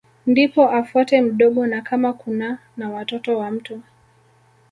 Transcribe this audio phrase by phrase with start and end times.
[0.27, 3.81] Ndipo afuate mdogo na kama kuna na watoto wa mtu